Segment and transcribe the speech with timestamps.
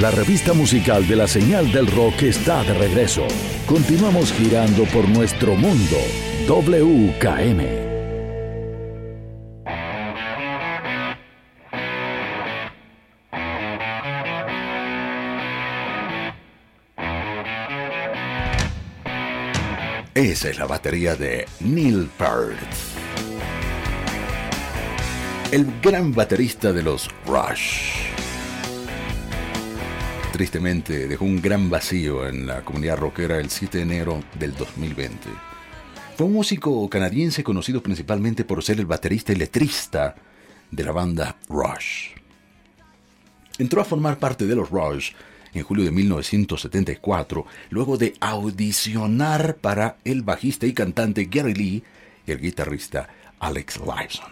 [0.00, 3.26] La revista musical de la señal del rock está de regreso.
[3.64, 5.96] Continuamos girando por nuestro mundo.
[6.46, 7.60] WKM.
[20.14, 22.58] Esa es la batería de Neil Peart.
[25.52, 27.95] El gran baterista de los Rush.
[30.36, 35.30] Tristemente dejó un gran vacío en la comunidad rockera el 7 de enero del 2020.
[36.14, 40.14] Fue un músico canadiense conocido principalmente por ser el baterista y letrista
[40.70, 42.10] de la banda Rush.
[43.56, 45.12] Entró a formar parte de los Rush
[45.54, 51.84] en julio de 1974, luego de audicionar para el bajista y cantante Gary Lee
[52.26, 53.08] y el guitarrista
[53.40, 54.30] Alex Lifeson.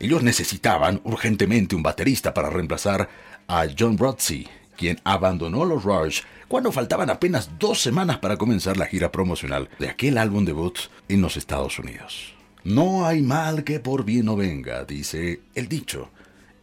[0.00, 3.08] Ellos necesitaban urgentemente un baterista para reemplazar
[3.46, 8.86] a John Brodsey, quien abandonó los Rush cuando faltaban apenas dos semanas para comenzar la
[8.86, 12.34] gira promocional de aquel álbum debut en los Estados Unidos.
[12.64, 16.10] No hay mal que por bien no venga, dice el dicho.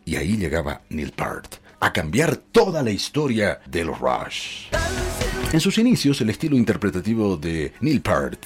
[0.06, 4.68] Y ahí llegaba Neil Peart, a cambiar toda la historia de los Rush.
[5.52, 8.46] En sus inicios, el estilo interpretativo de Neil Peart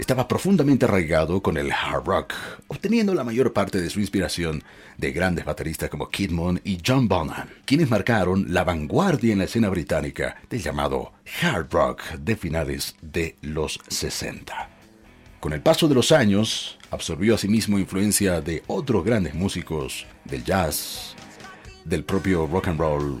[0.00, 2.32] estaba profundamente arraigado con el hard rock,
[2.68, 4.64] obteniendo la mayor parte de su inspiración
[4.96, 9.44] de grandes bateristas como Kid Moon y John Bonham, quienes marcaron la vanguardia en la
[9.44, 11.12] escena británica del llamado
[11.42, 14.70] hard rock de finales de los 60.
[15.38, 21.14] Con el paso de los años, absorbió asimismo influencia de otros grandes músicos del jazz,
[21.84, 23.18] del propio rock and roll.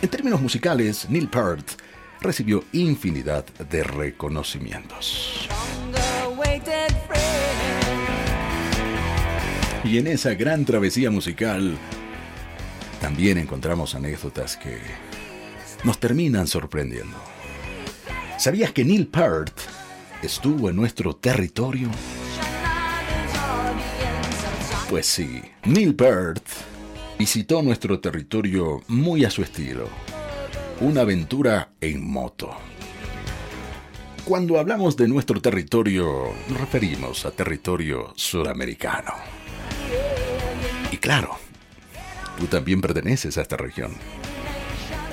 [0.00, 1.87] En términos musicales, Neil Peart
[2.20, 5.48] recibió infinidad de reconocimientos.
[9.84, 11.78] Y en esa gran travesía musical
[13.00, 14.78] también encontramos anécdotas que
[15.84, 17.16] nos terminan sorprendiendo.
[18.38, 19.56] ¿Sabías que Neil Peart
[20.22, 21.88] estuvo en nuestro territorio?
[24.90, 26.42] Pues sí, Neil Peart
[27.18, 29.88] visitó nuestro territorio muy a su estilo.
[30.80, 32.50] Una aventura en moto.
[34.24, 39.12] Cuando hablamos de nuestro territorio, nos referimos a territorio sudamericano.
[40.92, 41.36] Y claro,
[42.38, 43.90] tú también perteneces a esta región.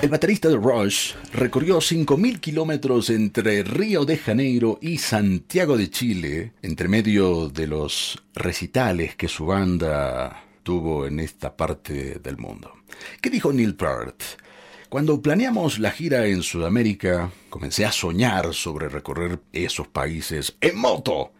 [0.00, 6.52] El baterista de Rush recorrió 5.000 kilómetros entre Río de Janeiro y Santiago de Chile,
[6.62, 12.70] entre medio de los recitales que su banda tuvo en esta parte del mundo.
[13.20, 14.22] ¿Qué dijo Neil Peart?
[14.88, 21.32] Cuando planeamos la gira en Sudamérica, comencé a soñar sobre recorrer esos países en moto.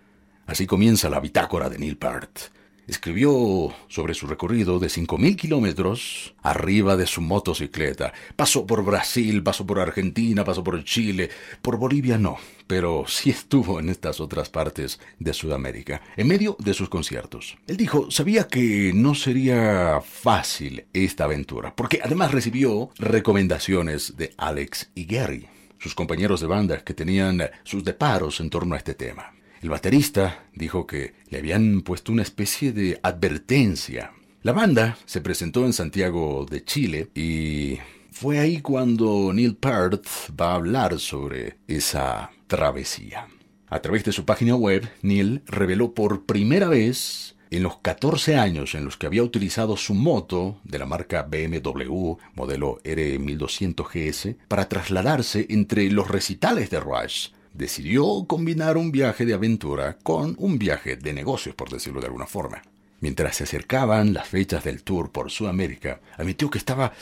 [0.47, 2.39] Así comienza la bitácora de Neil Peart.
[2.87, 8.13] Escribió sobre su recorrido de 5.000 kilómetros arriba de su motocicleta.
[8.37, 11.29] Pasó por Brasil, pasó por Argentina, pasó por Chile.
[11.63, 12.37] Por Bolivia no,
[12.69, 17.57] pero sí estuvo en estas otras partes de Sudamérica, en medio de sus conciertos.
[17.67, 24.91] Él dijo, sabía que no sería fácil esta aventura, porque además recibió recomendaciones de Alex
[24.95, 25.49] y Gary,
[25.79, 29.36] sus compañeros de banda que tenían sus deparos en torno a este tema.
[29.67, 34.13] El baterista dijo que le habían puesto una especie de advertencia.
[34.43, 37.79] La banda se presentó en Santiago de Chile y
[38.13, 40.07] fue ahí cuando Neil Peart
[40.41, 43.27] va a hablar sobre esa travesía.
[43.67, 48.77] A través de su página web, Neil reveló por primera vez en los 14 años
[48.77, 54.69] en los que había utilizado su moto de la marca BMW modelo R1200 GS para
[54.69, 60.97] trasladarse entre los recitales de Rush decidió combinar un viaje de aventura con un viaje
[60.97, 62.63] de negocios, por decirlo de alguna forma.
[63.01, 66.93] Mientras se acercaban las fechas del tour por Sudamérica, admitió que estaba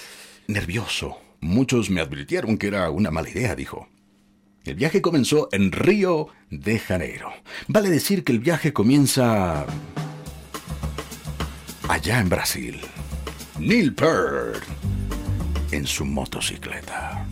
[0.47, 1.19] nervioso.
[1.41, 3.89] Muchos me advirtieron que era una mala idea, dijo.
[4.65, 7.33] El viaje comenzó en Río de Janeiro.
[7.69, 9.67] Vale decir que el viaje comienza
[11.89, 12.81] allá en Brasil.
[13.59, 14.65] Neil Peart
[15.71, 17.27] en su motocicleta.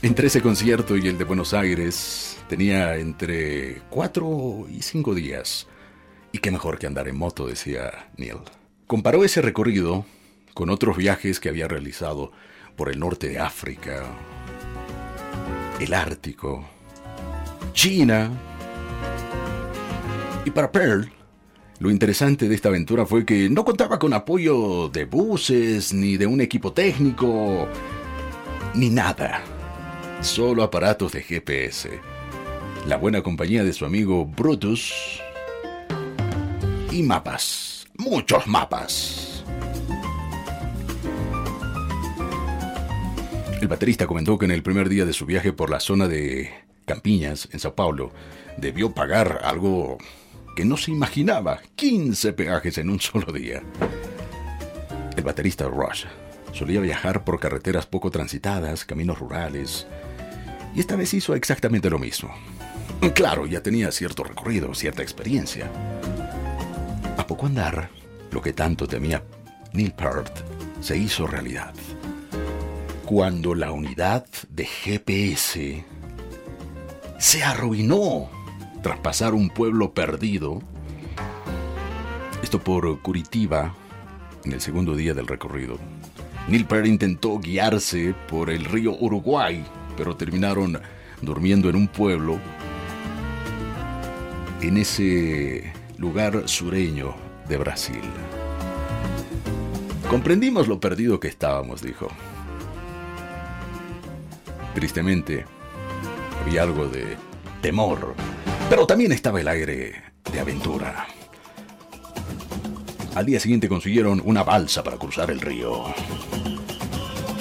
[0.00, 5.66] Entre ese concierto y el de Buenos Aires tenía entre cuatro y cinco días.
[6.30, 8.36] Y qué mejor que andar en moto, decía Neil.
[8.86, 10.06] Comparó ese recorrido
[10.54, 12.30] con otros viajes que había realizado
[12.76, 14.04] por el norte de África,
[15.80, 16.64] el Ártico,
[17.72, 18.30] China.
[20.44, 21.10] Y para Pearl,
[21.80, 26.28] lo interesante de esta aventura fue que no contaba con apoyo de buses, ni de
[26.28, 27.66] un equipo técnico,
[28.74, 29.42] ni nada
[30.20, 32.00] solo aparatos de GPS.
[32.86, 35.20] la buena compañía de su amigo Brutus
[36.90, 39.44] y mapas, muchos mapas.
[43.60, 46.50] El baterista comentó que en el primer día de su viaje por la zona de
[46.86, 48.12] Campiñas, en Sao Paulo,
[48.56, 49.98] debió pagar algo
[50.56, 53.62] que no se imaginaba, 15 peajes en un solo día.
[55.16, 56.04] El baterista Rush
[56.52, 59.86] solía viajar por carreteras poco transitadas, caminos rurales,
[60.74, 62.34] y esta vez hizo exactamente lo mismo.
[63.14, 65.70] Claro, ya tenía cierto recorrido, cierta experiencia.
[67.16, 67.90] A poco andar,
[68.30, 69.22] lo que tanto temía
[69.72, 70.32] Neil Peart
[70.80, 71.74] se hizo realidad.
[73.04, 75.84] Cuando la unidad de GPS
[77.18, 78.30] se arruinó
[78.82, 80.60] tras pasar un pueblo perdido,
[82.42, 83.74] esto por Curitiba,
[84.44, 85.78] en el segundo día del recorrido.
[86.48, 89.64] Neil Peart intentó guiarse por el río Uruguay,
[89.98, 90.80] pero terminaron
[91.20, 92.38] durmiendo en un pueblo
[94.62, 97.14] en ese lugar sureño
[97.48, 98.00] de Brasil.
[100.08, 102.08] Comprendimos lo perdido que estábamos, dijo.
[104.74, 105.44] Tristemente,
[106.40, 107.16] había algo de
[107.60, 108.14] temor,
[108.70, 111.06] pero también estaba el aire de aventura.
[113.16, 115.86] Al día siguiente consiguieron una balsa para cruzar el río.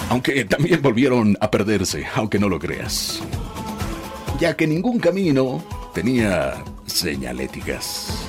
[0.10, 3.22] Aunque también volvieron a perderse, aunque no lo creas.
[4.40, 5.64] Ya que ningún camino
[5.94, 8.28] tenía señaléticas.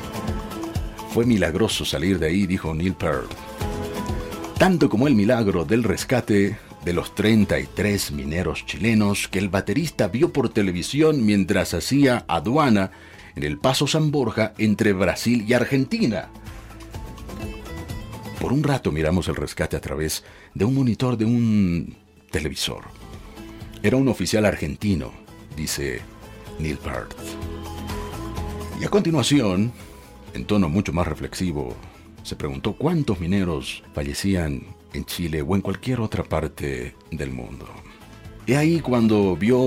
[1.11, 3.31] Fue milagroso salir de ahí, dijo Neil Peart.
[4.59, 10.33] Tanto como el milagro del rescate de los 33 mineros chilenos que el baterista vio
[10.33, 12.91] por televisión mientras hacía aduana
[13.37, 16.29] en el Paso San Borja entre Brasil y Argentina.
[18.41, 20.25] Por un rato miramos el rescate a través
[20.55, 21.97] de un monitor de un
[22.31, 22.85] televisor.
[23.83, 25.13] Era un oficial argentino,
[25.57, 26.01] dice
[26.61, 27.15] Neil Peart.
[28.81, 29.73] Y a continuación,
[30.35, 31.75] en tono mucho más reflexivo,
[32.23, 34.63] se preguntó cuántos mineros fallecían
[34.93, 37.69] en Chile o en cualquier otra parte del mundo.
[38.47, 39.59] Y ahí cuando vio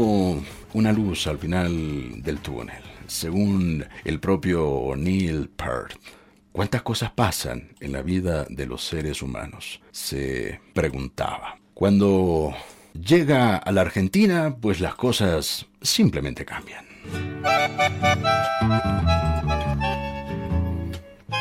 [0.74, 6.21] una luz al final del túnel, según el propio Neil Peart.
[6.52, 9.82] ¿Cuántas cosas pasan en la vida de los seres humanos?
[9.92, 11.58] Se preguntaba.
[11.74, 12.54] Cuando
[12.94, 16.86] llega a la Argentina, pues las cosas simplemente cambian.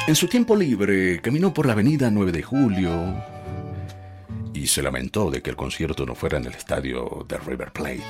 [0.06, 2.90] En su tiempo libre caminó por la avenida 9 de Julio
[4.54, 8.04] y se lamentó de que el concierto no fuera en el estadio de River Plate.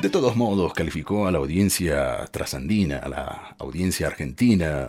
[0.00, 4.88] De todos modos, calificó a la audiencia trasandina, a la audiencia argentina,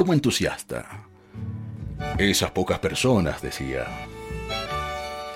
[0.00, 1.04] como entusiasta.
[2.16, 3.84] Esas pocas personas, decía,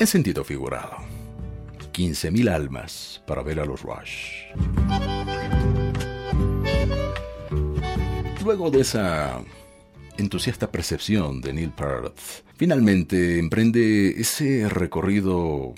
[0.00, 0.96] en sentido figurado.
[1.92, 4.44] 15.000 almas para ver a los Rush.
[8.42, 9.42] Luego de esa
[10.16, 12.18] entusiasta percepción de Neil Peart,
[12.56, 15.74] finalmente emprende ese recorrido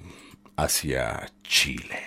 [0.57, 1.99] hacia Chile.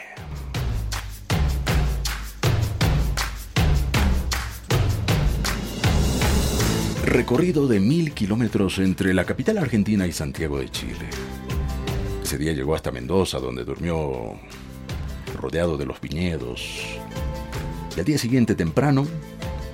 [7.10, 11.10] Recorrido de mil kilómetros entre la capital argentina y Santiago de Chile.
[12.22, 14.40] Ese día llegó hasta Mendoza, donde durmió
[15.42, 16.70] rodeado de los viñedos.
[17.98, 19.08] Y al día siguiente temprano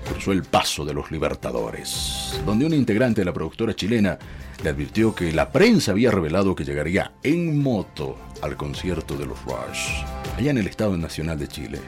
[0.09, 4.17] cruzó el paso de los Libertadores, donde un integrante de la productora chilena
[4.63, 9.43] le advirtió que la prensa había revelado que llegaría en moto al concierto de los
[9.43, 10.05] Rush,
[10.37, 11.81] allá en el Estado Nacional de Chile.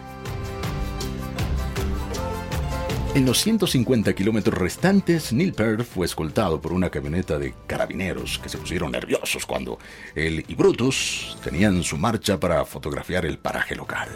[3.18, 8.48] En los 150 kilómetros restantes, Neil Peart fue escoltado por una camioneta de carabineros que
[8.48, 9.80] se pusieron nerviosos cuando
[10.14, 14.08] él y Brutus tenían su marcha para fotografiar el paraje local.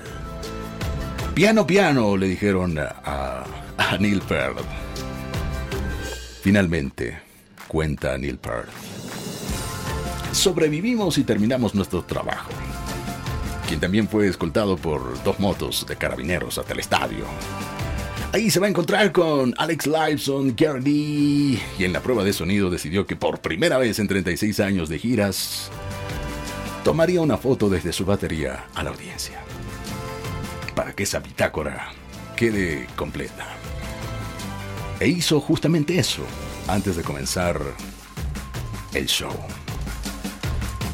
[1.34, 3.44] Piano, piano, le dijeron a,
[4.00, 4.60] Neil Peart.
[6.44, 7.18] Finalmente,
[7.68, 8.70] cuenta Neil Peart.
[10.32, 12.52] Sobrevivimos y terminamos nuestro trabajo.
[13.68, 17.26] Quien también fue escoltado por dos motos de carabineros hasta el estadio.
[18.34, 22.70] Ahí se va a encontrar con Alex Lifeson, Gary y en la prueba de sonido
[22.70, 25.70] decidió que por primera vez en 36 años de giras,
[26.86, 29.42] tomaría una foto desde su batería a la audiencia.
[30.76, 31.90] Para que esa bitácora
[32.38, 33.48] quede completa.
[35.02, 36.24] E hizo justamente eso
[36.70, 37.62] antes de comenzar
[38.94, 39.36] el show.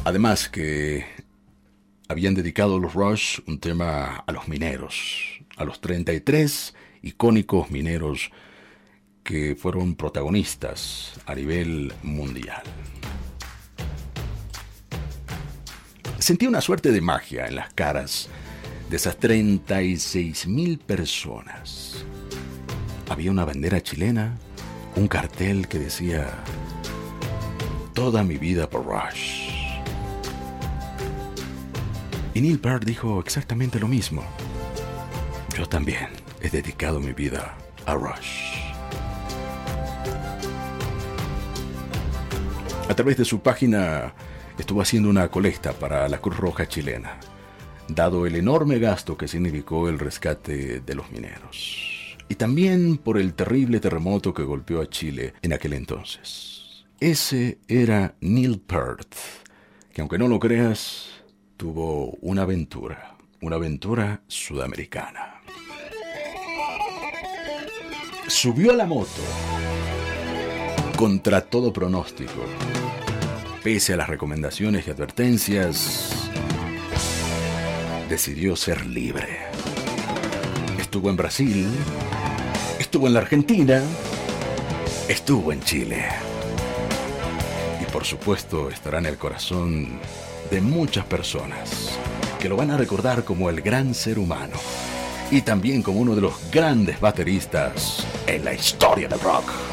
[0.02, 1.06] Además que
[2.08, 8.30] habían dedicado los Rush un tema a los mineros, a los 33 icónicos mineros
[9.22, 12.62] que fueron protagonistas a nivel mundial.
[16.18, 18.28] Sentí una suerte de magia en las caras
[18.90, 22.04] de esas 36 mil personas,
[23.08, 24.36] había una bandera chilena,
[24.96, 26.26] un cartel que decía,
[27.92, 29.50] toda mi vida por Rush.
[32.34, 34.22] Y Neil Peart dijo exactamente lo mismo.
[35.56, 36.08] Yo también
[36.40, 38.68] he dedicado mi vida a Rush.
[42.88, 44.14] A través de su página
[44.58, 47.18] estuvo haciendo una colecta para la Cruz Roja chilena,
[47.88, 52.16] dado el enorme gasto que significó el rescate de los mineros.
[52.28, 56.84] Y también por el terrible terremoto que golpeó a Chile en aquel entonces.
[57.00, 59.14] Ese era Neil Peart,
[59.92, 61.10] que aunque no lo creas,
[61.56, 65.40] tuvo una aventura, una aventura sudamericana.
[68.28, 69.22] Subió a la moto
[70.96, 72.44] contra todo pronóstico.
[73.64, 76.10] Pese a las recomendaciones y advertencias,
[78.10, 79.38] decidió ser libre.
[80.78, 81.66] Estuvo en Brasil,
[82.78, 83.82] estuvo en la Argentina,
[85.08, 86.04] estuvo en Chile.
[87.80, 90.00] Y por supuesto estará en el corazón
[90.50, 91.98] de muchas personas
[92.38, 94.56] que lo van a recordar como el gran ser humano
[95.30, 99.67] y también como uno de los grandes bateristas en la historia del rock.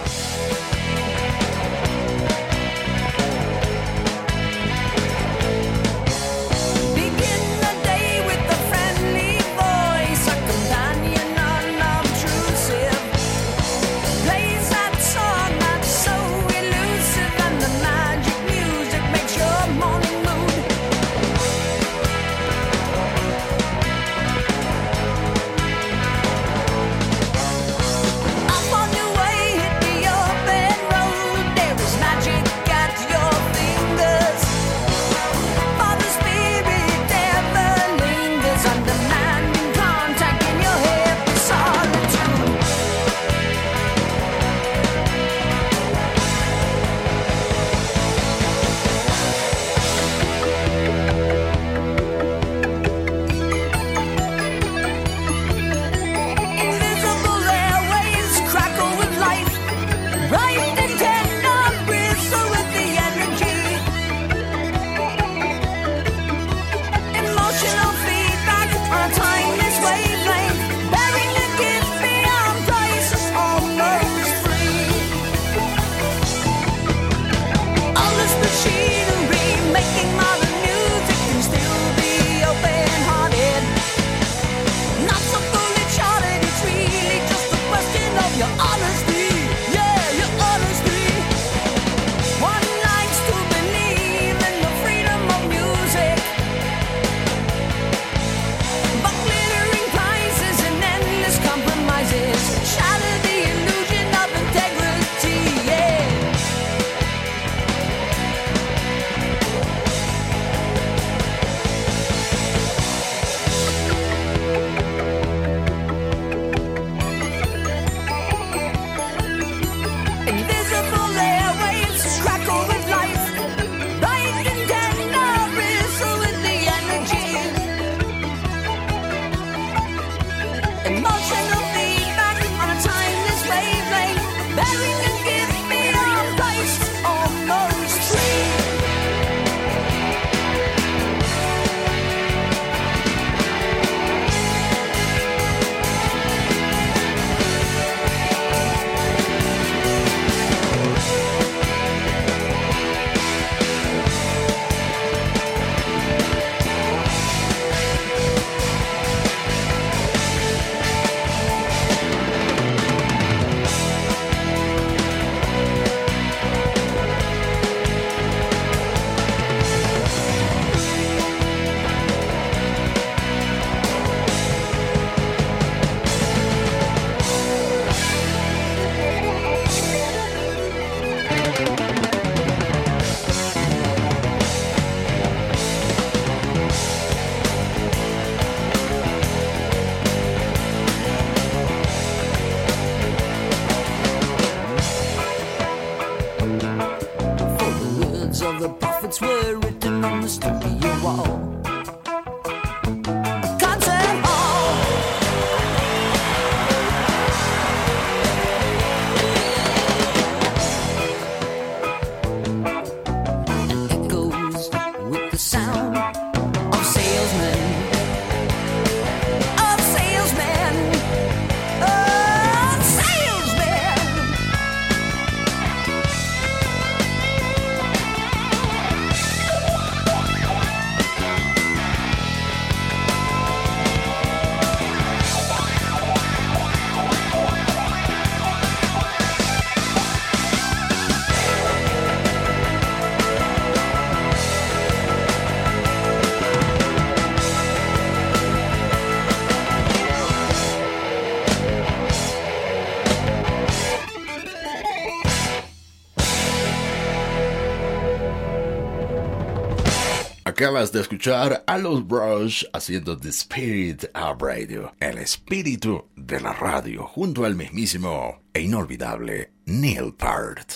[260.58, 266.54] Acabas de escuchar a los Brush haciendo The Spirit of Radio, el espíritu de la
[266.54, 270.72] radio, junto al mismísimo e inolvidable Neil Peart.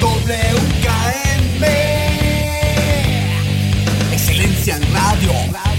[0.00, 1.64] WKM
[4.12, 5.71] Excelencia en radio.